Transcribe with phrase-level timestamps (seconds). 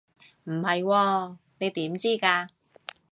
[0.45, 2.47] 唔係喎，你點知㗎？